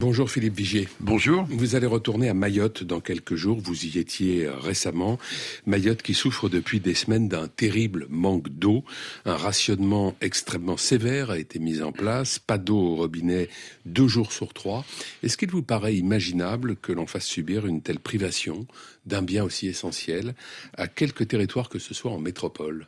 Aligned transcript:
Bonjour 0.00 0.30
Philippe 0.30 0.54
Vigier. 0.54 0.86
Bonjour. 1.00 1.44
Vous 1.50 1.74
allez 1.74 1.88
retourner 1.88 2.28
à 2.28 2.34
Mayotte 2.34 2.84
dans 2.84 3.00
quelques 3.00 3.34
jours. 3.34 3.58
Vous 3.60 3.84
y 3.84 3.98
étiez 3.98 4.48
récemment. 4.48 5.18
Mayotte 5.66 6.02
qui 6.02 6.14
souffre 6.14 6.48
depuis 6.48 6.78
des 6.78 6.94
semaines 6.94 7.26
d'un 7.26 7.48
terrible 7.48 8.06
manque 8.08 8.48
d'eau. 8.48 8.84
Un 9.24 9.36
rationnement 9.36 10.14
extrêmement 10.20 10.76
sévère 10.76 11.30
a 11.30 11.38
été 11.40 11.58
mis 11.58 11.82
en 11.82 11.90
place. 11.90 12.38
Pas 12.38 12.58
d'eau 12.58 12.78
au 12.78 12.94
robinet 12.94 13.48
deux 13.86 14.06
jours 14.06 14.30
sur 14.30 14.54
trois. 14.54 14.84
Est-ce 15.24 15.36
qu'il 15.36 15.50
vous 15.50 15.64
paraît 15.64 15.96
imaginable 15.96 16.76
que 16.76 16.92
l'on 16.92 17.08
fasse 17.08 17.26
subir 17.26 17.66
une 17.66 17.82
telle 17.82 17.98
privation 17.98 18.68
d'un 19.04 19.22
bien 19.22 19.42
aussi 19.42 19.66
essentiel 19.66 20.36
à 20.76 20.86
quelque 20.86 21.24
territoire 21.24 21.68
que 21.68 21.80
ce 21.80 21.92
soit 21.92 22.12
en 22.12 22.20
métropole? 22.20 22.86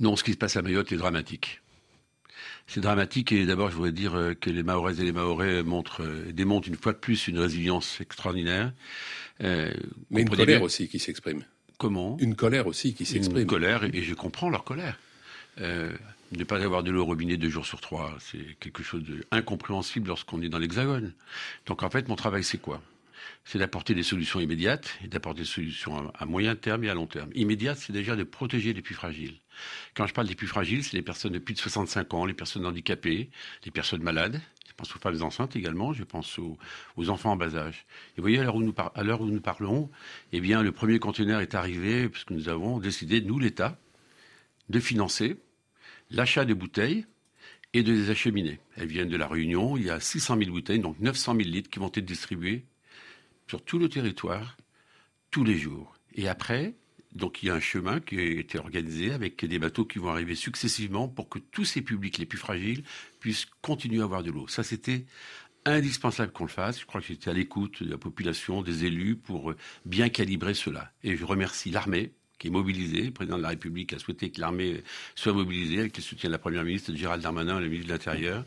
Non, 0.00 0.16
ce 0.16 0.24
qui 0.24 0.32
se 0.32 0.38
passe 0.38 0.56
à 0.56 0.62
Mayotte 0.62 0.90
est 0.90 0.96
dramatique. 0.96 1.60
C'est 2.66 2.80
dramatique 2.80 3.32
et 3.32 3.46
d'abord 3.46 3.70
je 3.70 3.76
voudrais 3.76 3.92
dire 3.92 4.14
euh, 4.14 4.34
que 4.34 4.50
les 4.50 4.62
Mahoraises 4.62 5.00
et 5.00 5.04
les 5.04 5.12
Mahorais 5.12 5.62
montrent, 5.62 6.02
euh, 6.02 6.32
démontrent 6.32 6.68
une 6.68 6.76
fois 6.76 6.92
de 6.92 6.98
plus 6.98 7.28
une 7.28 7.38
résilience 7.38 8.00
extraordinaire. 8.00 8.72
Euh, 9.42 9.72
Mais 10.10 10.22
une 10.22 10.30
colère 10.30 10.62
aussi 10.62 10.88
qui 10.88 10.98
s'exprime. 10.98 11.44
Comment? 11.78 12.16
Une 12.20 12.36
colère 12.36 12.66
aussi 12.66 12.94
qui 12.94 13.06
s'exprime. 13.06 13.38
Une 13.38 13.46
colère 13.46 13.84
et 13.84 14.02
je 14.02 14.14
comprends 14.14 14.50
leur 14.50 14.64
colère. 14.64 14.98
Euh, 15.60 15.92
ne 16.32 16.44
pas 16.44 16.62
avoir 16.62 16.82
de 16.82 16.90
l'eau 16.90 17.02
au 17.02 17.06
robinet 17.06 17.36
deux 17.36 17.48
jours 17.48 17.66
sur 17.66 17.80
trois, 17.80 18.16
c'est 18.20 18.56
quelque 18.60 18.82
chose 18.82 19.02
d'incompréhensible 19.32 20.08
lorsqu'on 20.08 20.40
est 20.42 20.48
dans 20.48 20.58
l'Hexagone. 20.58 21.12
Donc 21.66 21.82
en 21.82 21.90
fait, 21.90 22.08
mon 22.08 22.16
travail, 22.16 22.44
c'est 22.44 22.58
quoi? 22.58 22.80
C'est 23.44 23.58
d'apporter 23.58 23.94
des 23.94 24.02
solutions 24.02 24.40
immédiates 24.40 24.98
et 25.04 25.08
d'apporter 25.08 25.40
des 25.40 25.46
solutions 25.46 26.12
à 26.14 26.26
moyen 26.26 26.56
terme 26.56 26.84
et 26.84 26.90
à 26.90 26.94
long 26.94 27.06
terme. 27.06 27.30
Immédiate, 27.34 27.78
c'est 27.78 27.92
déjà 27.92 28.16
de 28.16 28.24
protéger 28.24 28.72
les 28.72 28.82
plus 28.82 28.94
fragiles. 28.94 29.40
Quand 29.94 30.06
je 30.06 30.14
parle 30.14 30.28
des 30.28 30.34
plus 30.34 30.46
fragiles, 30.46 30.84
c'est 30.84 30.96
les 30.96 31.02
personnes 31.02 31.32
de 31.32 31.38
plus 31.38 31.54
de 31.54 31.58
65 31.58 32.14
ans, 32.14 32.24
les 32.24 32.34
personnes 32.34 32.66
handicapées, 32.66 33.30
les 33.64 33.70
personnes 33.70 34.02
malades. 34.02 34.40
Je 34.68 34.72
pense 34.76 34.94
aux 34.94 34.98
femmes 34.98 35.22
enceintes 35.22 35.56
également, 35.56 35.92
je 35.92 36.04
pense 36.04 36.38
aux, 36.38 36.56
enfants 37.10 37.32
en 37.32 37.36
bas 37.36 37.56
âge. 37.56 37.86
Et 38.12 38.20
vous 38.20 38.22
voyez, 38.22 38.38
à 38.38 38.44
l'heure 38.44 38.56
où 38.56 39.26
nous, 39.26 39.40
parlons, 39.40 39.90
eh 40.32 40.40
bien, 40.40 40.62
le 40.62 40.72
premier 40.72 40.98
conteneur 40.98 41.40
est 41.40 41.54
arrivé 41.54 42.08
puisque 42.08 42.30
nous 42.30 42.48
avons 42.48 42.78
décidé, 42.78 43.20
nous, 43.20 43.38
l'État, 43.38 43.78
de 44.68 44.80
financer 44.80 45.36
l'achat 46.10 46.44
de 46.44 46.54
bouteilles 46.54 47.04
et 47.72 47.82
de 47.82 47.92
les 47.92 48.10
acheminer. 48.10 48.60
Elles 48.76 48.88
viennent 48.88 49.08
de 49.08 49.16
la 49.16 49.28
Réunion. 49.28 49.76
Il 49.76 49.84
y 49.84 49.90
a 49.90 50.00
600 50.00 50.38
000 50.38 50.50
bouteilles, 50.50 50.80
donc 50.80 50.98
900 51.00 51.36
000 51.36 51.48
litres 51.48 51.70
qui 51.70 51.78
vont 51.78 51.90
être 51.94 52.04
distribués 52.04 52.64
sur 53.50 53.64
tout 53.64 53.80
le 53.80 53.88
territoire, 53.88 54.56
tous 55.32 55.42
les 55.42 55.58
jours. 55.58 55.96
Et 56.14 56.28
après, 56.28 56.76
donc 57.16 57.42
il 57.42 57.46
y 57.46 57.50
a 57.50 57.54
un 57.56 57.60
chemin 57.60 57.98
qui 57.98 58.16
a 58.16 58.22
été 58.22 58.58
organisé 58.58 59.10
avec 59.10 59.44
des 59.44 59.58
bateaux 59.58 59.84
qui 59.84 59.98
vont 59.98 60.10
arriver 60.10 60.36
successivement 60.36 61.08
pour 61.08 61.28
que 61.28 61.40
tous 61.40 61.64
ces 61.64 61.82
publics 61.82 62.18
les 62.18 62.26
plus 62.26 62.38
fragiles 62.38 62.84
puissent 63.18 63.46
continuer 63.60 64.02
à 64.02 64.04
avoir 64.04 64.22
de 64.22 64.30
l'eau. 64.30 64.46
Ça, 64.46 64.62
c'était 64.62 65.04
indispensable 65.64 66.30
qu'on 66.30 66.44
le 66.44 66.50
fasse. 66.50 66.78
Je 66.78 66.86
crois 66.86 67.00
que 67.00 67.08
j'étais 67.08 67.28
à 67.28 67.32
l'écoute 67.32 67.82
de 67.82 67.90
la 67.90 67.98
population, 67.98 68.62
des 68.62 68.84
élus, 68.84 69.16
pour 69.16 69.52
bien 69.84 70.10
calibrer 70.10 70.54
cela. 70.54 70.92
Et 71.02 71.16
je 71.16 71.24
remercie 71.24 71.72
l'armée 71.72 72.12
qui 72.38 72.46
est 72.46 72.50
mobilisée. 72.50 73.02
Le 73.02 73.10
président 73.10 73.36
de 73.36 73.42
la 73.42 73.48
République 73.48 73.92
a 73.94 73.98
souhaité 73.98 74.30
que 74.30 74.40
l'armée 74.40 74.84
soit 75.16 75.32
mobilisée 75.32 75.80
avec 75.80 75.96
le 75.96 76.04
soutien 76.04 76.28
de 76.28 76.34
la 76.34 76.38
Première 76.38 76.62
ministre 76.62 76.94
Gérald 76.94 77.20
Darmanin, 77.20 77.58
le 77.58 77.66
ministre 77.66 77.88
de 77.88 77.92
l'Intérieur 77.94 78.44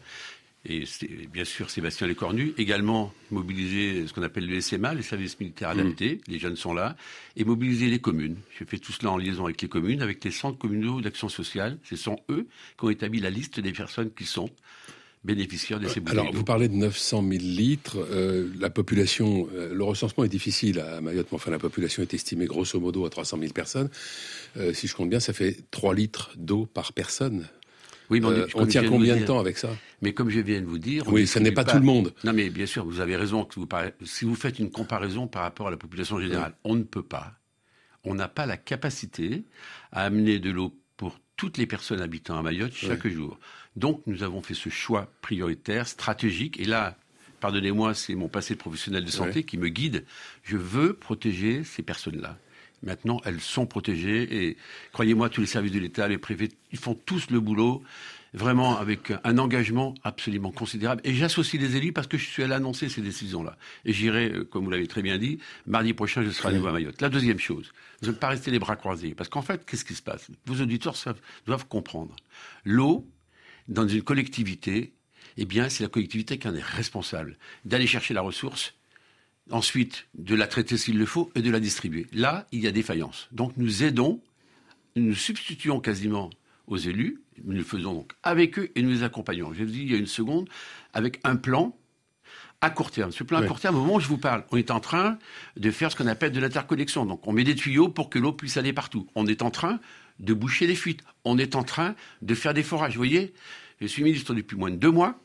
et 0.65 0.85
bien 1.31 1.43
sûr 1.43 1.69
Sébastien 1.69 2.07
Lecornu, 2.07 2.53
également 2.57 3.13
mobiliser 3.31 4.07
ce 4.07 4.13
qu'on 4.13 4.23
appelle 4.23 4.47
le 4.47 4.61
SMA, 4.61 4.93
les 4.93 5.01
services 5.01 5.39
militaires 5.39 5.69
adaptés, 5.69 6.15
mm. 6.15 6.31
les 6.31 6.39
jeunes 6.39 6.55
sont 6.55 6.73
là, 6.73 6.95
et 7.35 7.43
mobiliser 7.43 7.87
les 7.87 7.99
communes. 7.99 8.37
Je 8.57 8.63
fais 8.63 8.77
tout 8.77 8.93
cela 8.93 9.11
en 9.11 9.17
liaison 9.17 9.43
avec 9.45 9.61
les 9.61 9.67
communes, 9.67 10.01
avec 10.01 10.23
les 10.23 10.31
centres 10.31 10.57
communaux 10.57 11.01
d'action 11.01 11.27
sociale. 11.27 11.77
Ce 11.83 11.97
sont 11.97 12.17
eux 12.29 12.47
qui 12.77 12.85
ont 12.85 12.89
établi 12.89 13.19
la 13.19 13.29
liste 13.29 13.59
des 13.59 13.73
personnes 13.73 14.11
qui 14.11 14.25
sont 14.25 14.49
bénéficiaires 15.25 15.79
de 15.79 15.87
ces 15.87 15.99
bouteilles. 15.99 16.19
Alors, 16.19 16.33
vous 16.33 16.43
parlez 16.43 16.67
de 16.69 16.75
900 16.75 17.23
000 17.27 17.31
litres. 17.43 17.97
Euh, 18.11 18.49
la 18.59 18.69
population, 18.69 19.47
euh, 19.53 19.73
le 19.73 19.83
recensement 19.83 20.23
est 20.23 20.29
difficile 20.29 20.79
à 20.79 21.01
Mayotte, 21.01 21.27
mais 21.31 21.35
enfin, 21.35 21.51
la 21.51 21.59
population 21.59 22.01
est 22.01 22.13
estimée 22.13 22.45
grosso 22.45 22.79
modo 22.79 23.05
à 23.05 23.09
300 23.09 23.37
000 23.39 23.53
personnes. 23.53 23.89
Euh, 24.57 24.73
si 24.73 24.87
je 24.87 24.95
compte 24.95 25.09
bien, 25.09 25.19
ça 25.19 25.33
fait 25.33 25.57
3 25.71 25.93
litres 25.93 26.31
d'eau 26.37 26.65
par 26.65 26.93
personne 26.93 27.47
oui, 28.09 28.19
mais 28.19 28.27
on, 28.27 28.31
euh, 28.31 28.47
on 28.55 28.65
tient 28.65 28.87
combien 28.87 29.17
de 29.17 29.25
temps 29.25 29.39
avec 29.39 29.57
ça? 29.57 29.69
Mais 30.01 30.13
comme 30.13 30.29
je 30.29 30.39
viens 30.39 30.61
de 30.61 30.65
vous 30.65 30.79
dire... 30.79 31.07
Oui, 31.07 31.27
ça 31.27 31.39
n'est 31.39 31.51
pas, 31.51 31.63
tout 31.63 31.77
le 31.77 31.83
monde. 31.83 32.13
Non, 32.23 32.33
mais 32.33 32.49
bien 32.49 32.65
sûr, 32.65 32.85
vous 32.85 32.99
avez 32.99 33.15
raison. 33.15 33.45
Que 33.45 33.59
vous 33.59 33.67
Si 34.03 34.25
vous 34.25 34.35
faites 34.35 34.59
une 34.59 34.69
comparaison 34.69 35.27
par 35.27 35.43
rapport 35.43 35.67
à 35.67 35.71
la 35.71 35.77
population 35.77 36.19
générale, 36.19 36.55
on 36.63 36.75
ne 36.75 36.83
peut 36.83 37.03
pas. 37.03 37.33
On 38.03 38.15
n'a 38.15 38.27
pas 38.27 38.45
la 38.45 38.57
capacité 38.57 39.43
à 39.91 40.03
amener 40.03 40.39
de 40.39 40.51
l'eau 40.51 40.77
pour 40.97 41.19
toutes 41.37 41.57
les 41.57 41.65
personnes 41.65 42.01
habitant 42.01 42.37
à 42.37 42.41
Mayotte 42.41 42.73
chaque 42.73 43.07
jour. 43.07 43.39
Donc, 43.75 44.01
nous 44.05 44.23
avons 44.23 44.41
fait 44.41 44.53
ce 44.53 44.69
choix 44.69 45.09
prioritaire, 45.21 45.87
stratégique. 45.87 46.59
Et 46.59 46.65
là, 46.65 46.97
pardonnez-moi, 47.39 47.93
c'est 47.93 48.15
mon 48.15 48.27
passé 48.27 48.55
professionnel 48.55 49.05
de 49.05 49.09
santé 49.09 49.43
qui 49.43 49.57
me 49.57 49.69
guide. 49.69 50.05
Je 50.43 50.57
veux 50.57 50.93
protéger 50.93 51.63
ces 51.63 51.81
personnes-là. 51.81 52.37
Maintenant, 52.83 53.21
elles 53.25 53.39
sont 53.39 53.65
protégées 53.65 54.45
et 54.45 54.57
croyez-moi, 54.91 55.29
tous 55.29 55.41
les 55.41 55.47
services 55.47 55.71
de 55.71 55.79
l'État, 55.79 56.07
les 56.07 56.17
préfets, 56.17 56.49
ils 56.71 56.77
font 56.77 56.93
tous 56.93 57.29
le 57.29 57.39
boulot 57.39 57.81
vraiment 58.33 58.77
avec 58.77 59.13
un 59.23 59.37
engagement 59.37 59.93
absolument 60.03 60.51
considérable. 60.51 61.01
Et 61.03 61.13
j'associe 61.13 61.61
les 61.61 61.75
élus 61.77 61.93
parce 61.93 62.07
que 62.07 62.17
je 62.17 62.25
suis 62.25 62.43
allé 62.43 62.53
annoncer 62.53 62.89
ces 62.89 63.01
décisions-là. 63.01 63.57
Et 63.85 63.93
j'irai, 63.93 64.31
euh, 64.31 64.43
comme 64.43 64.65
vous 64.65 64.71
l'avez 64.71 64.87
très 64.87 65.01
bien 65.01 65.17
dit, 65.17 65.39
mardi 65.67 65.93
prochain, 65.93 66.23
je 66.23 66.31
serai 66.31 66.49
à 66.49 66.51
nouveau 66.51 66.67
à 66.67 66.71
Mayotte. 66.71 67.01
La 67.01 67.09
deuxième 67.09 67.39
chose, 67.39 67.71
vous 68.01 68.09
ne 68.09 68.15
pas 68.15 68.29
rester 68.29 68.51
les 68.51 68.59
bras 68.59 68.75
croisés. 68.75 69.13
Parce 69.15 69.29
qu'en 69.29 69.41
fait, 69.41 69.65
qu'est-ce 69.65 69.85
qui 69.85 69.95
se 69.95 70.01
passe? 70.01 70.27
Vos 70.45 70.61
auditeurs 70.61 70.95
doivent 71.45 71.67
comprendre. 71.67 72.15
L'eau, 72.65 73.07
dans 73.67 73.87
une 73.87 74.01
collectivité, 74.01 74.93
eh 75.37 75.45
bien, 75.45 75.69
c'est 75.69 75.83
la 75.83 75.89
collectivité 75.89 76.37
qui 76.37 76.47
en 76.47 76.55
est 76.55 76.63
responsable 76.63 77.37
d'aller 77.65 77.87
chercher 77.87 78.13
la 78.13 78.21
ressource 78.21 78.73
ensuite 79.51 80.07
de 80.15 80.35
la 80.35 80.47
traiter 80.47 80.77
s'il 80.77 80.97
le 80.97 81.05
faut 81.05 81.31
et 81.35 81.41
de 81.41 81.51
la 81.51 81.59
distribuer. 81.59 82.07
Là, 82.13 82.47
il 82.51 82.61
y 82.61 82.67
a 82.67 82.71
défaillance. 82.71 83.27
Donc 83.31 83.53
nous 83.57 83.83
aidons, 83.83 84.21
nous 84.95 85.15
substituons 85.15 85.79
quasiment 85.79 86.29
aux 86.67 86.77
élus, 86.77 87.21
nous 87.43 87.53
le 87.53 87.63
faisons 87.63 87.93
donc 87.93 88.13
avec 88.23 88.57
eux 88.57 88.71
et 88.75 88.81
nous 88.81 88.91
les 88.91 89.03
accompagnons. 89.03 89.53
Je 89.53 89.63
vous 89.63 89.71
dis 89.71 89.81
il 89.81 89.91
y 89.91 89.95
a 89.95 89.97
une 89.97 90.07
seconde, 90.07 90.47
avec 90.93 91.19
un 91.23 91.35
plan 91.35 91.75
à 92.61 92.69
court 92.69 92.91
terme. 92.91 93.11
Ce 93.11 93.23
plan 93.23 93.39
à 93.39 93.45
court 93.45 93.59
terme, 93.59 93.75
au 93.75 93.79
moment 93.79 93.95
où 93.95 93.99
je 93.99 94.07
vous 94.07 94.17
parle, 94.17 94.45
on 94.51 94.57
est 94.57 94.71
en 94.71 94.79
train 94.79 95.17
de 95.57 95.71
faire 95.71 95.91
ce 95.91 95.97
qu'on 95.97 96.07
appelle 96.07 96.31
de 96.31 96.39
l'interconnexion. 96.39 97.05
Donc 97.05 97.27
on 97.27 97.33
met 97.33 97.43
des 97.43 97.55
tuyaux 97.55 97.89
pour 97.89 98.09
que 98.09 98.19
l'eau 98.19 98.31
puisse 98.31 98.55
aller 98.55 98.71
partout. 98.71 99.07
On 99.15 99.27
est 99.27 99.41
en 99.41 99.51
train 99.51 99.79
de 100.19 100.33
boucher 100.33 100.65
les 100.65 100.75
fuites. 100.75 101.01
On 101.25 101.37
est 101.37 101.55
en 101.55 101.63
train 101.63 101.95
de 102.21 102.33
faire 102.35 102.53
des 102.53 102.63
forages. 102.63 102.93
Vous 102.93 102.99
voyez, 102.99 103.33
je 103.81 103.87
suis 103.87 104.03
ministre 104.03 104.33
depuis 104.33 104.55
moins 104.55 104.71
de 104.71 104.77
deux 104.77 104.91
mois. 104.91 105.19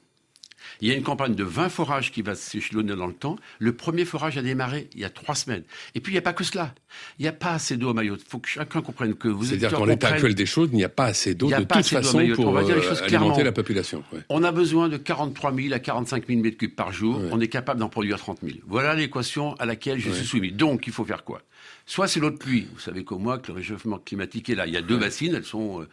Il 0.80 0.88
y 0.88 0.92
a 0.92 0.94
une 0.94 1.02
campagne 1.02 1.34
de 1.34 1.44
20 1.44 1.68
forages 1.68 2.12
qui 2.12 2.22
va 2.22 2.34
s'échelonner 2.34 2.94
dans 2.94 3.06
le 3.06 3.14
temps. 3.14 3.36
Le 3.58 3.72
premier 3.72 4.04
forage 4.04 4.38
a 4.38 4.42
démarré 4.42 4.88
il 4.94 5.00
y 5.00 5.04
a 5.04 5.10
trois 5.10 5.34
semaines. 5.34 5.62
Et 5.94 6.00
puis, 6.00 6.12
il 6.12 6.14
n'y 6.14 6.18
a 6.18 6.22
pas 6.22 6.32
que 6.32 6.44
cela. 6.44 6.74
Il 7.18 7.22
n'y 7.22 7.28
a 7.28 7.32
pas 7.32 7.52
assez 7.52 7.76
d'eau 7.76 7.90
à 7.90 7.94
Mayotte. 7.94 8.22
Il 8.24 8.28
faut 8.28 8.38
que 8.38 8.48
chacun 8.48 8.80
comprenne 8.80 9.14
que 9.14 9.28
vous 9.28 9.44
C'est-à-dire 9.44 9.72
qu'en 9.72 9.84
l'état 9.84 10.08
actuel 10.08 10.34
des 10.34 10.46
choses, 10.46 10.68
il 10.72 10.76
n'y 10.76 10.84
a 10.84 10.88
pas 10.88 11.06
assez 11.06 11.34
d'eau 11.34 11.50
de 11.50 11.56
toute 11.56 11.86
façon 11.86 12.26
pour 12.34 12.56
euh, 12.56 12.94
alimenter 13.02 13.42
la 13.42 13.52
population. 13.52 14.02
On 14.28 14.42
a 14.44 14.52
besoin 14.52 14.88
de 14.88 14.96
43 14.96 15.54
000 15.54 15.72
à 15.72 15.78
45 15.78 16.26
000 16.26 16.40
mètres 16.40 16.56
cubes 16.56 16.74
par 16.74 16.92
jour. 16.92 17.20
On 17.30 17.40
est 17.40 17.48
capable 17.48 17.80
d'en 17.80 17.88
produire 17.88 18.18
30 18.18 18.38
000. 18.42 18.58
Voilà 18.66 18.94
l'équation 18.94 19.54
à 19.54 19.66
laquelle 19.66 19.98
je 19.98 20.10
suis 20.10 20.26
soumis. 20.26 20.52
Donc, 20.52 20.86
il 20.86 20.92
faut 20.92 21.04
faire 21.04 21.24
quoi? 21.24 21.42
Soit 21.86 22.06
c'est 22.06 22.20
l'eau 22.20 22.30
de 22.30 22.36
pluie. 22.36 22.68
Vous 22.72 22.80
savez 22.80 23.04
comme 23.04 23.22
moi 23.22 23.38
que 23.38 23.48
le 23.48 23.54
réchauffement 23.54 23.98
climatique 23.98 24.50
est 24.50 24.54
là. 24.54 24.66
Il 24.66 24.74
y 24.74 24.76
a 24.76 24.82
deux 24.82 24.98
bassines, 24.98 25.34
elles 25.34 25.44
sont 25.44 25.80
euh, 25.80 25.88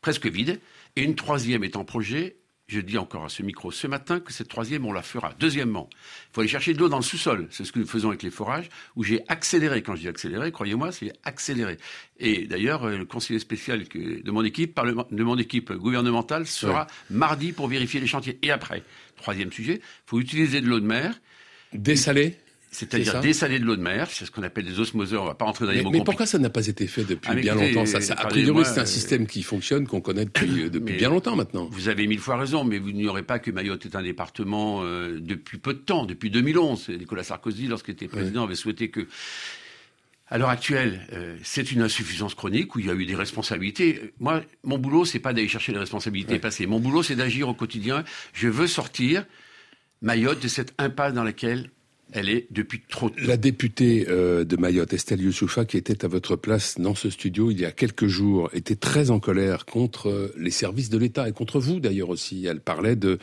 presque 0.00 0.26
vides. 0.26 0.60
Et 0.96 1.02
une 1.02 1.14
troisième 1.14 1.62
est 1.62 1.76
en 1.76 1.84
projet 1.84 2.37
je 2.68 2.80
dis 2.80 2.98
encore 2.98 3.24
à 3.24 3.28
ce 3.30 3.42
micro 3.42 3.70
ce 3.70 3.86
matin 3.86 4.20
que 4.20 4.32
cette 4.32 4.48
troisième, 4.48 4.84
on 4.84 4.92
la 4.92 5.02
fera. 5.02 5.32
Deuxièmement, 5.40 5.88
il 5.92 6.34
faut 6.34 6.40
aller 6.42 6.48
chercher 6.48 6.74
de 6.74 6.78
l'eau 6.78 6.90
dans 6.90 6.98
le 6.98 7.02
sous-sol. 7.02 7.48
C'est 7.50 7.64
ce 7.64 7.72
que 7.72 7.78
nous 7.78 7.86
faisons 7.86 8.08
avec 8.08 8.22
les 8.22 8.30
forages, 8.30 8.68
où 8.94 9.02
j'ai 9.02 9.24
accéléré. 9.28 9.82
Quand 9.82 9.96
je 9.96 10.02
dis 10.02 10.08
accéléré, 10.08 10.52
croyez-moi, 10.52 10.92
c'est 10.92 11.12
accéléré. 11.24 11.78
Et 12.20 12.46
d'ailleurs, 12.46 12.84
euh, 12.84 12.98
le 12.98 13.06
conseiller 13.06 13.38
spécial 13.38 13.84
de 13.88 14.30
mon 14.30 14.44
équipe, 14.44 14.78
de 15.10 15.24
mon 15.24 15.38
équipe 15.38 15.72
gouvernementale, 15.72 16.46
sera 16.46 16.86
mardi 17.08 17.52
pour 17.52 17.68
vérifier 17.68 18.00
les 18.00 18.06
chantiers. 18.06 18.38
Et 18.42 18.50
après, 18.50 18.82
troisième 19.16 19.50
sujet, 19.50 19.80
il 19.82 20.06
faut 20.06 20.20
utiliser 20.20 20.60
de 20.60 20.66
l'eau 20.66 20.80
de 20.80 20.86
mer. 20.86 21.18
Dessalée 21.72 22.36
c'est-à-dire 22.70 23.20
dessaler 23.20 23.58
de 23.58 23.64
l'eau 23.64 23.76
de 23.76 23.82
mer, 23.82 24.08
c'est 24.10 24.26
ce 24.26 24.30
qu'on 24.30 24.42
appelle 24.42 24.64
des 24.64 24.78
osmoseurs, 24.78 25.22
on 25.22 25.26
va 25.26 25.34
pas 25.34 25.46
rentrer 25.46 25.64
dans 25.64 25.72
les 25.72 25.78
mais, 25.78 25.84
mots 25.84 25.90
Mais 25.90 26.04
pourquoi 26.04 26.26
ça 26.26 26.38
n'a 26.38 26.50
pas 26.50 26.66
été 26.66 26.86
fait 26.86 27.04
depuis 27.04 27.30
ah, 27.32 27.34
bien 27.34 27.54
longtemps? 27.54 27.86
Ça, 27.86 28.14
A 28.14 28.26
priori, 28.26 28.64
c'est 28.64 28.80
un 28.80 28.86
système 28.86 29.26
qui 29.26 29.42
fonctionne, 29.42 29.86
qu'on 29.86 30.00
connaît 30.00 30.26
depuis, 30.26 30.64
euh, 30.64 30.70
depuis 30.70 30.96
bien 30.96 31.08
longtemps 31.08 31.34
maintenant. 31.34 31.68
Vous 31.70 31.88
avez 31.88 32.06
mille 32.06 32.18
fois 32.18 32.36
raison, 32.36 32.64
mais 32.64 32.78
vous 32.78 32.92
n'ignorez 32.92 33.22
pas 33.22 33.38
que 33.38 33.50
Mayotte 33.50 33.86
est 33.86 33.96
un 33.96 34.02
département 34.02 34.82
euh, 34.82 35.18
depuis 35.20 35.58
peu 35.58 35.72
de 35.72 35.78
temps, 35.78 36.04
depuis 36.04 36.30
2011. 36.30 36.90
Nicolas 36.90 37.22
Sarkozy, 37.22 37.68
lorsqu'il 37.68 37.94
était 37.94 38.08
président, 38.08 38.44
avait 38.44 38.54
souhaité 38.54 38.90
que 38.90 39.06
à 40.30 40.36
l'heure 40.36 40.50
actuelle, 40.50 41.06
euh, 41.14 41.38
c'est 41.42 41.72
une 41.72 41.80
insuffisance 41.80 42.34
chronique 42.34 42.76
où 42.76 42.80
il 42.80 42.86
y 42.86 42.90
a 42.90 42.94
eu 42.94 43.06
des 43.06 43.14
responsabilités. 43.14 44.12
Moi, 44.20 44.42
mon 44.62 44.76
boulot, 44.76 45.06
c'est 45.06 45.20
pas 45.20 45.32
d'aller 45.32 45.48
chercher 45.48 45.72
les 45.72 45.78
responsabilités 45.78 46.38
passées. 46.38 46.66
Mon 46.66 46.80
boulot, 46.80 47.02
c'est 47.02 47.16
d'agir 47.16 47.48
au 47.48 47.54
quotidien. 47.54 48.04
Je 48.34 48.48
veux 48.48 48.66
sortir 48.66 49.24
Mayotte 50.02 50.42
de 50.42 50.48
cette 50.48 50.74
impasse 50.78 51.14
dans 51.14 51.24
laquelle 51.24 51.70
elle 52.12 52.30
est 52.30 52.46
depuis 52.50 52.80
trop 52.88 53.10
tôt. 53.10 53.16
La 53.26 53.36
députée 53.36 54.06
euh, 54.08 54.44
de 54.44 54.56
Mayotte, 54.56 54.94
Estelle 54.94 55.20
Youssoufa, 55.20 55.64
qui 55.66 55.76
était 55.76 56.04
à 56.04 56.08
votre 56.08 56.36
place 56.36 56.76
dans 56.78 56.94
ce 56.94 57.10
studio 57.10 57.50
il 57.50 57.60
y 57.60 57.64
a 57.64 57.70
quelques 57.70 58.06
jours, 58.06 58.48
était 58.54 58.76
très 58.76 59.10
en 59.10 59.20
colère 59.20 59.66
contre 59.66 60.08
euh, 60.08 60.32
les 60.38 60.50
services 60.50 60.88
de 60.88 60.96
l'État 60.96 61.28
et 61.28 61.32
contre 61.32 61.60
vous 61.60 61.80
d'ailleurs 61.80 62.08
aussi. 62.08 62.46
Elle 62.46 62.60
parlait 62.60 62.96
de 62.96 63.18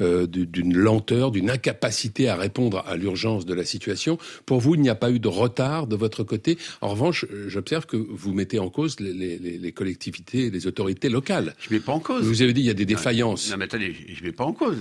euh, 0.00 0.26
d'une 0.26 0.76
lenteur, 0.76 1.30
d'une 1.30 1.50
incapacité 1.50 2.28
à 2.28 2.36
répondre 2.36 2.84
à 2.86 2.96
l'urgence 2.96 3.46
de 3.46 3.54
la 3.54 3.64
situation. 3.64 4.18
Pour 4.44 4.60
vous, 4.60 4.74
il 4.74 4.82
n'y 4.82 4.90
a 4.90 4.94
pas 4.94 5.10
eu 5.10 5.18
de 5.18 5.28
retard 5.28 5.86
de 5.86 5.96
votre 5.96 6.22
côté. 6.22 6.58
En 6.82 6.88
revanche, 6.88 7.24
j'observe 7.46 7.86
que 7.86 7.96
vous 7.96 8.34
mettez 8.34 8.58
en 8.58 8.68
cause 8.68 9.00
les, 9.00 9.12
les, 9.12 9.38
les 9.38 9.72
collectivités, 9.72 10.50
les 10.50 10.66
autorités 10.66 11.08
locales. 11.08 11.54
Je 11.60 11.72
ne 11.72 11.78
mets 11.78 11.84
pas 11.84 11.92
en 11.92 12.00
cause. 12.00 12.22
Vous 12.24 12.42
avez 12.42 12.52
dit 12.52 12.60
il 12.60 12.66
y 12.66 12.70
a 12.70 12.74
des 12.74 12.84
défaillances. 12.84 13.50
Non, 13.50 13.56
mais 13.56 13.64
attendez, 13.64 13.94
je 14.08 14.20
ne 14.20 14.26
mets 14.26 14.32
pas 14.32 14.44
en 14.44 14.52
cause. 14.52 14.76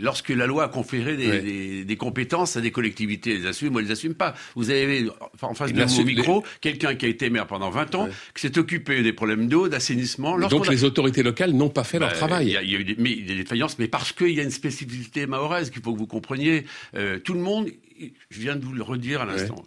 Lorsque 0.00 0.30
la 0.30 0.46
loi 0.46 0.64
a 0.64 0.68
conféré 0.68 1.16
des, 1.16 1.40
des, 1.40 1.84
des 1.84 1.96
compétences 1.96 2.56
à 2.56 2.60
des 2.60 2.70
collectivités 2.70 2.89
collectivités 2.90 3.38
les 3.38 3.46
assument 3.46 3.74
ou 3.74 3.78
elles 3.78 3.86
les 3.86 3.92
assument 3.92 4.14
pas. 4.14 4.34
Vous 4.54 4.70
avez 4.70 5.08
en 5.42 5.54
face 5.54 5.72
de 5.72 5.82
vous 5.82 6.00
au 6.00 6.04
micro 6.04 6.44
quelqu'un 6.60 6.94
qui 6.94 7.06
a 7.06 7.08
été 7.08 7.30
maire 7.30 7.46
pendant 7.46 7.70
20 7.70 7.94
ans, 7.94 8.08
qui 8.34 8.42
s'est 8.42 8.58
occupé 8.58 9.02
des 9.02 9.12
problèmes 9.12 9.48
d'eau, 9.48 9.68
d'assainissement. 9.68 10.38
Donc 10.48 10.68
les 10.68 10.84
autorités 10.84 11.22
locales 11.22 11.52
n'ont 11.52 11.68
pas 11.68 11.84
fait 11.84 11.98
leur 11.98 12.10
bah, 12.10 12.16
travail. 12.16 12.46
Il 12.62 12.70
y, 12.70 12.76
a 12.76 12.78
eu 12.78 12.84
des, 12.84 12.96
mais 12.98 13.14
des 13.16 13.36
défaillances, 13.36 13.78
mais 13.78 13.88
parce 13.88 14.12
qu'il 14.12 14.30
y 14.30 14.40
a 14.40 14.42
une 14.42 14.50
spécificité 14.50 15.26
mahoraise 15.26 15.70
qu'il 15.70 15.82
faut 15.82 15.92
que 15.92 15.98
vous 15.98 16.06
compreniez. 16.06 16.64
Euh, 16.96 17.18
tout 17.18 17.34
le 17.34 17.40
monde, 17.40 17.70
je 17.98 18.40
viens 18.40 18.56
de 18.56 18.64
vous 18.64 18.72
le 18.72 18.82
redire 18.82 19.22
à 19.22 19.26
l'instant, 19.26 19.64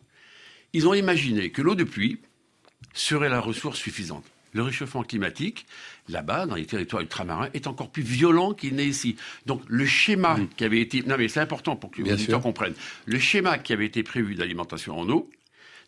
ils 0.73 0.87
ont 0.87 0.93
imaginé 0.93 1.51
que 1.51 1.61
l'eau 1.61 1.75
de 1.75 1.83
pluie 1.83 2.19
serait 2.93 3.29
la 3.29 3.39
ressource 3.39 3.79
suffisante 3.79 4.25
le 4.53 4.63
réchauffement 4.63 5.03
climatique, 5.03 5.65
là-bas, 6.09 6.45
dans 6.45 6.55
les 6.55 6.65
territoires 6.65 7.01
ultramarins, 7.01 7.49
est 7.53 7.67
encore 7.67 7.89
plus 7.89 8.03
violent 8.03 8.53
qu'il 8.53 8.75
n'est 8.75 8.87
ici. 8.87 9.15
Donc 9.45 9.61
le 9.67 9.85
schéma 9.85 10.37
mm. 10.37 10.47
qui 10.55 10.63
avait 10.63 10.79
été... 10.79 11.03
Non 11.03 11.15
mais 11.17 11.27
c'est 11.27 11.41
important 11.41 11.75
pour 11.75 11.91
que 11.91 12.01
les 12.01 12.13
auditeurs 12.13 12.41
comprennent. 12.41 12.75
Le 13.05 13.19
schéma 13.19 13.57
qui 13.57 13.73
avait 13.73 13.85
été 13.85 14.03
prévu 14.03 14.35
d'alimentation 14.35 14.97
en 14.97 15.09
eau 15.09 15.29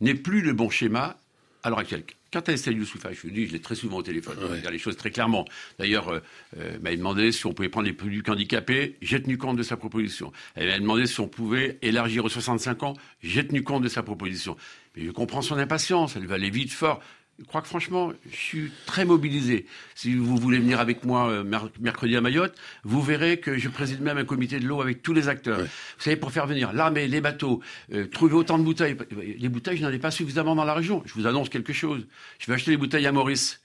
n'est 0.01 0.15
plus 0.15 0.41
le 0.41 0.53
bon 0.53 0.69
schéma 0.69 1.17
à 1.63 1.69
l'heure 1.69 1.79
actuelle. 1.79 2.03
Quant 2.31 2.41
à 2.41 2.51
Estelle 2.51 2.77
Youssoufa, 2.77 3.13
je 3.13 3.21
vous 3.21 3.29
dis, 3.29 3.47
je 3.47 3.53
l'ai 3.53 3.61
très 3.61 3.75
souvent 3.75 3.97
au 3.97 4.03
téléphone, 4.03 4.35
je 4.41 4.59
dire 4.59 4.69
les 4.69 4.77
choses 4.77 4.97
très 4.97 5.09
clairement. 5.09 5.45
D'ailleurs, 5.79 6.09
euh, 6.09 6.19
euh 6.57 6.77
m'a 6.81 6.93
demandé 6.93 7.31
si 7.31 7.45
on 7.45 7.53
pouvait 7.53 7.69
prendre 7.69 7.87
les 7.87 7.93
produits 7.93 8.21
handicapés, 8.27 8.97
j'ai 9.01 9.21
tenu 9.23 9.37
compte 9.37 9.55
de 9.55 9.63
sa 9.63 9.77
proposition. 9.77 10.33
Elle 10.55 10.67
m'a 10.67 10.79
demandé 10.79 11.07
si 11.07 11.19
on 11.21 11.29
pouvait 11.29 11.77
élargir 11.81 12.25
aux 12.25 12.29
65 12.29 12.83
ans, 12.83 12.93
j'ai 13.23 13.47
tenu 13.47 13.63
compte 13.63 13.83
de 13.83 13.87
sa 13.87 14.03
proposition. 14.03 14.57
Mais 14.95 15.05
je 15.05 15.11
comprends 15.11 15.41
son 15.41 15.57
impatience, 15.57 16.17
elle 16.17 16.27
va 16.27 16.35
aller 16.35 16.49
vite, 16.49 16.73
fort. 16.73 17.01
Je 17.37 17.43
crois 17.43 17.61
que 17.61 17.67
franchement, 17.67 18.13
je 18.31 18.35
suis 18.35 18.71
très 18.85 19.03
mobilisé. 19.03 19.65
Si 19.93 20.15
vous 20.15 20.37
voulez 20.37 20.57
venir 20.57 20.79
avec 20.79 21.03
moi 21.03 21.29
euh, 21.29 21.43
mercredi 21.81 22.15
à 22.15 22.21
Mayotte, 22.21 22.55
vous 22.85 23.01
verrez 23.01 23.41
que 23.41 23.57
je 23.57 23.67
préside 23.67 23.99
même 23.99 24.17
un 24.17 24.23
comité 24.23 24.57
de 24.57 24.65
l'eau 24.65 24.81
avec 24.81 25.01
tous 25.01 25.11
les 25.11 25.27
acteurs. 25.27 25.59
Vous 25.59 25.67
savez, 25.97 26.15
pour 26.15 26.31
faire 26.31 26.47
venir 26.47 26.71
l'armée, 26.71 27.09
les 27.09 27.19
bateaux, 27.19 27.61
euh, 27.93 28.07
trouver 28.07 28.35
autant 28.35 28.57
de 28.57 28.63
bouteilles. 28.63 28.95
Les 29.37 29.49
bouteilles, 29.49 29.75
je 29.75 29.83
n'en 29.83 29.91
ai 29.91 29.99
pas 29.99 30.11
suffisamment 30.11 30.55
dans 30.55 30.63
la 30.63 30.73
région. 30.73 31.03
Je 31.05 31.13
vous 31.13 31.27
annonce 31.27 31.49
quelque 31.49 31.73
chose. 31.73 32.07
Je 32.39 32.47
vais 32.47 32.53
acheter 32.53 32.71
des 32.71 32.77
bouteilles 32.77 33.05
à 33.05 33.11
Maurice. 33.11 33.61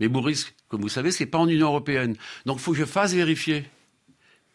Mais 0.00 0.08
Maurice, 0.08 0.52
comme 0.66 0.80
vous 0.80 0.88
savez, 0.88 1.12
c'est 1.12 1.26
pas 1.26 1.38
en 1.38 1.46
Union 1.46 1.68
européenne. 1.68 2.16
Donc, 2.44 2.58
il 2.58 2.62
faut 2.62 2.72
que 2.72 2.78
je 2.78 2.84
fasse 2.84 3.14
vérifier. 3.14 3.64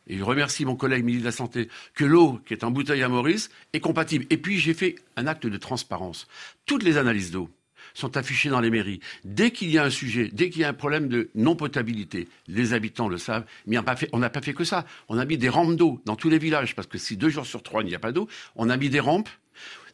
Et 0.07 0.17
je 0.17 0.23
remercie 0.23 0.65
mon 0.65 0.75
collègue 0.75 1.05
ministre 1.05 1.23
de 1.23 1.27
la 1.29 1.31
Santé 1.33 1.69
que 1.93 2.03
l'eau 2.03 2.41
qui 2.45 2.53
est 2.53 2.65
en 2.65 2.71
bouteille 2.71 3.03
à 3.03 3.07
Maurice 3.07 3.49
est 3.71 3.79
compatible. 3.79 4.25
Et 4.29 4.37
puis, 4.37 4.59
j'ai 4.59 4.73
fait 4.73 4.95
un 5.15 5.25
acte 5.25 5.47
de 5.47 5.57
transparence. 5.57 6.27
Toutes 6.65 6.83
les 6.83 6.97
analyses 6.97 7.31
d'eau 7.31 7.49
sont 7.97 8.15
affichés 8.15 8.49
dans 8.49 8.59
les 8.59 8.69
mairies. 8.69 8.99
Dès 9.25 9.49
qu'il 9.49 9.71
y 9.71 9.77
a 9.79 9.83
un 9.83 9.89
sujet, 9.89 10.29
dès 10.31 10.51
qu'il 10.51 10.61
y 10.61 10.65
a 10.65 10.69
un 10.69 10.73
problème 10.73 11.07
de 11.07 11.29
non-potabilité, 11.33 12.27
les 12.47 12.73
habitants 12.73 13.09
le 13.09 13.17
savent, 13.17 13.45
mais 13.65 13.77
on 14.11 14.19
n'a 14.19 14.29
pas 14.29 14.41
fait 14.41 14.53
que 14.53 14.63
ça. 14.63 14.85
On 15.09 15.17
a 15.17 15.25
mis 15.25 15.37
des 15.37 15.49
rampes 15.49 15.75
d'eau 15.75 15.99
dans 16.05 16.15
tous 16.15 16.29
les 16.29 16.37
villages, 16.37 16.75
parce 16.75 16.87
que 16.87 16.99
si 16.99 17.17
deux 17.17 17.29
jours 17.29 17.47
sur 17.47 17.63
trois 17.63 17.81
il 17.81 17.87
n'y 17.87 17.95
a 17.95 17.99
pas 17.99 18.11
d'eau, 18.11 18.27
on 18.55 18.69
a 18.69 18.77
mis 18.77 18.89
des 18.89 18.99
rampes 18.99 19.29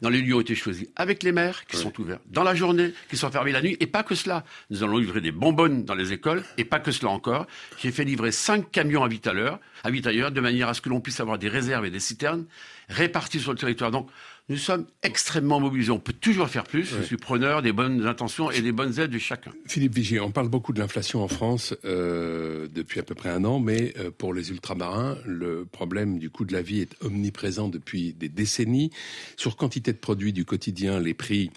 dans 0.01 0.09
les 0.09 0.21
lieux 0.21 0.35
ont 0.35 0.41
été 0.41 0.53
choisis 0.53 0.89
avec 0.97 1.23
les 1.23 1.31
maires 1.31 1.65
qui 1.65 1.77
sont 1.77 1.97
ouverts 1.97 2.19
dans 2.25 2.43
la 2.43 2.55
journée, 2.55 2.93
qui 3.09 3.15
sont 3.15 3.31
fermés 3.31 3.53
la 3.53 3.61
nuit, 3.61 3.77
et 3.79 3.87
pas 3.87 4.03
que 4.03 4.15
cela. 4.15 4.43
Nous 4.69 4.83
allons 4.83 4.97
livrer 4.97 5.21
des 5.21 5.31
bonbonnes 5.31 5.85
dans 5.85 5.95
les 5.95 6.11
écoles, 6.11 6.43
et 6.57 6.65
pas 6.65 6.79
que 6.79 6.91
cela 6.91 7.09
encore. 7.09 7.47
J'ai 7.79 7.91
fait 7.91 8.03
livrer 8.03 8.33
cinq 8.33 8.69
camions 8.69 9.05
à 9.05 9.07
vite 9.07 9.27
à 9.27 9.33
l'heure, 9.33 9.61
à 9.85 9.91
vite 9.91 10.05
ailleurs, 10.05 10.31
de 10.31 10.41
manière 10.41 10.67
à 10.67 10.73
ce 10.73 10.81
que 10.81 10.89
l'on 10.89 10.99
puisse 10.99 11.21
avoir 11.21 11.37
des 11.37 11.47
réserves 11.47 11.85
et 11.85 11.89
des 11.89 12.01
citernes 12.01 12.45
réparties 12.89 13.39
sur 13.39 13.53
le 13.53 13.57
territoire. 13.57 13.91
Donc, 13.91 14.09
nous 14.49 14.57
sommes 14.57 14.85
extrêmement 15.03 15.59
mobilisés. 15.59 15.91
On 15.91 15.99
peut 15.99 16.13
toujours 16.13 16.49
faire 16.49 16.65
plus. 16.65 16.83
Je 16.83 17.01
suis 17.01 17.17
preneur 17.17 17.61
des 17.61 17.71
bonnes 17.71 18.05
intentions 18.05 18.51
et 18.51 18.61
des 18.61 18.73
bonnes 18.73 18.99
aides 18.99 19.11
de 19.11 19.17
chacun. 19.17 19.53
Philippe 19.67 19.95
Vigier, 19.95 20.19
on 20.19 20.31
parle 20.31 20.49
beaucoup 20.49 20.73
de 20.73 20.79
l'inflation 20.79 21.23
en 21.23 21.29
France 21.29 21.73
euh, 21.85 22.67
depuis 22.73 22.99
à 22.99 23.03
peu 23.03 23.15
près 23.15 23.29
un 23.29 23.45
an, 23.45 23.59
mais 23.59 23.93
euh, 23.97 24.11
pour 24.11 24.33
les 24.33 24.49
ultramarins, 24.51 25.17
le 25.25 25.65
problème 25.65 26.19
du 26.19 26.29
coût 26.29 26.43
de 26.43 26.51
la 26.51 26.61
vie 26.61 26.81
est 26.81 26.95
omniprésent 27.01 27.69
depuis 27.69 28.13
des 28.13 28.27
décennies. 28.27 28.91
Sur 29.37 29.55
quantité 29.55 29.93
de 29.93 29.97
produits 29.97 30.33
du 30.33 30.43
quotidien, 30.43 30.99
les 30.99 31.13
prix 31.13 31.49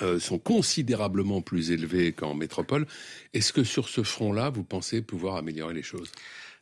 euh, 0.00 0.18
sont 0.18 0.38
considérablement 0.38 1.42
plus 1.42 1.72
élevés 1.72 2.12
qu'en 2.12 2.34
métropole. 2.34 2.86
Est-ce 3.34 3.52
que 3.52 3.64
sur 3.64 3.88
ce 3.88 4.02
front-là, 4.02 4.48
vous 4.48 4.64
pensez 4.64 5.02
pouvoir 5.02 5.36
améliorer 5.36 5.74
les 5.74 5.82
choses? 5.82 6.10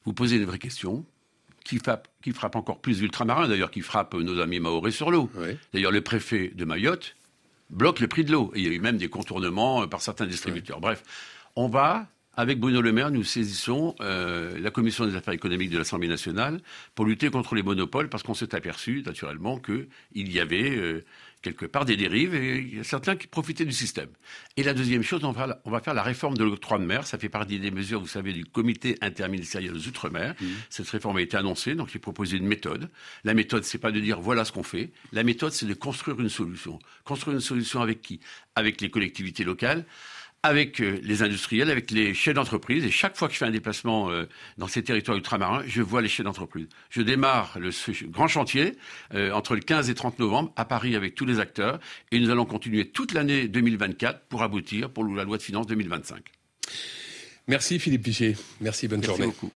Vous 0.05 0.12
posez 0.12 0.37
une 0.37 0.44
vraie 0.44 0.58
question 0.58 1.06
qui 1.64 1.79
frappe, 1.79 2.09
qui 2.23 2.32
frappe 2.32 2.56
encore 2.56 2.81
plus 2.81 2.99
d'ultramarins, 2.99 3.49
d'ailleurs, 3.49 3.70
qui 3.70 3.81
frappe 3.81 4.14
nos 4.14 4.41
amis 4.41 4.61
maoris 4.61 4.94
sur 4.94 5.11
l'eau. 5.11 5.31
D'ailleurs, 5.73 5.93
le 5.93 6.00
préfet 6.00 6.53
de 6.55 6.64
Mayotte 6.64 7.17
bloque 7.70 8.00
le 8.00 8.09
prix 8.09 8.25
de 8.25 8.32
l'eau. 8.32 8.53
il 8.55 8.62
y 8.62 8.69
a 8.69 8.70
eu 8.70 8.81
même 8.81 8.99
des 8.99 9.09
contournements 9.09 9.82
euh, 9.82 9.87
par 9.87 10.03
certains 10.03 10.26
distributeurs. 10.26 10.81
Bref, 10.81 11.03
on 11.56 11.69
va, 11.69 12.06
avec 12.34 12.58
Bruno 12.58 12.81
Le 12.81 12.93
Maire, 12.93 13.11
nous 13.11 13.25
saisissons 13.25 13.94
euh, 14.00 14.58
la 14.58 14.70
commission 14.70 15.06
des 15.06 15.17
affaires 15.17 15.34
économiques 15.34 15.70
de 15.70 15.79
l'Assemblée 15.79 16.08
nationale 16.08 16.61
pour 16.94 17.05
lutter 17.05 17.29
contre 17.31 17.55
les 17.55 17.62
monopoles, 17.62 18.08
parce 18.08 18.23
qu'on 18.23 18.34
s'est 18.34 18.55
aperçu, 18.55 19.02
naturellement, 19.05 19.58
qu'il 19.58 19.87
y 20.14 20.40
avait 20.40 20.70
euh, 20.70 21.05
quelque 21.43 21.67
part 21.67 21.84
des 21.84 21.96
dérives 21.96 22.34
et 22.34 22.58
il 22.58 22.76
y 22.76 22.81
a 22.81 22.84
certains 22.84 23.17
qui 23.17 23.26
profitaient 23.26 23.67
du 23.67 23.73
système. 23.73 24.08
Et 24.56 24.62
la 24.62 24.73
deuxième 24.73 25.02
chose, 25.02 25.25
on 25.25 25.32
va, 25.32 25.61
on 25.64 25.70
va 25.70 25.81
faire 25.81 25.93
la 25.93 26.02
réforme 26.02 26.37
de 26.37 26.44
l'octroi 26.44 26.79
de 26.79 26.84
mer. 26.84 27.06
Ça 27.06 27.19
fait 27.19 27.29
partie 27.29 27.58
des 27.58 27.70
mesures, 27.70 28.00
vous 28.00 28.06
savez, 28.06 28.32
du 28.32 28.46
comité 28.46 28.96
interministériel 29.02 29.75
aux 29.75 29.88
Outre-mer. 29.88 30.34
Mmh. 30.40 30.46
Cette 30.70 30.88
réforme 30.88 31.19
a 31.19 31.20
été 31.20 31.37
annoncée, 31.37 31.75
donc 31.75 31.90
j'ai 31.93 31.99
proposé 31.99 32.38
une 32.38 32.46
méthode. 32.46 32.88
La 33.25 33.34
méthode, 33.34 33.64
c'est 33.64 33.79
pas 33.79 33.93
de 33.93 34.00
dire 34.00 34.20
voilà 34.20 34.46
ce 34.46 34.52
qu'on 34.52 34.62
fait. 34.62 34.90
La 35.12 35.23
méthode, 35.23 35.52
c'est 35.52 35.67
de 35.67 35.75
construire 35.75 36.19
une 36.19 36.31
solution. 36.31 36.79
Construire 37.05 37.34
une 37.34 37.43
solution 37.43 37.82
avec 37.82 38.00
qui? 38.00 38.20
Avec 38.55 38.81
les 38.81 38.90
collectivités 38.90 39.44
locales 39.44 39.84
avec 40.43 40.81
euh, 40.81 40.99
les 41.03 41.23
industriels, 41.23 41.71
avec 41.71 41.91
les 41.91 42.15
chefs 42.15 42.35
d'entreprise. 42.35 42.85
Et 42.85 42.91
chaque 42.91 43.17
fois 43.17 43.29
que 43.29 43.35
je 43.35 43.39
fais 43.39 43.44
un 43.44 43.50
déplacement 43.50 44.11
euh, 44.11 44.29
dans 44.59 44.67
ces 44.67 44.83
territoires 44.83 45.17
ultramarins, 45.17 45.62
je 45.67 45.83
vois 45.83 46.03
les 46.03 46.09
chefs 46.09 46.25
d'entreprise. 46.25 46.67
Je 46.91 47.03
démarre 47.03 47.59
le 47.59 47.71
grand 48.09 48.29
chantier 48.29 48.77
euh, 49.15 49.31
entre 49.33 49.55
le 49.55 49.61
15 49.61 49.89
et 49.91 49.94
30 49.94 50.19
novembre 50.19 50.53
à 50.56 50.65
Paris 50.65 50.97
avec 50.97 51.15
tous 51.15 51.27
les 51.27 51.39
acteurs. 51.39 51.79
Et 52.11 52.19
nous 52.19 52.31
allons 52.31 52.44
continuer 52.44 52.89
toute 52.89 53.12
l'année 53.15 53.47
2024 53.49 54.27
pour 54.29 54.43
aboutir 54.43 54.91
pour 54.91 55.05
la 55.05 55.25
loi 55.25 55.39
de 55.39 55.43
finances 55.43 55.67
2025. 55.67 56.25
Merci 57.49 57.79
Philippe 57.79 58.03
Piché. 58.03 58.37
Merci, 58.61 58.89
bonne 58.89 59.00
Merci 59.00 59.11
journée. 59.11 59.27
Beaucoup. 59.27 59.50